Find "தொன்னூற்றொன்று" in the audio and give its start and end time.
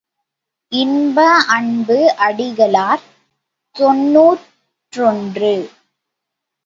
3.75-5.53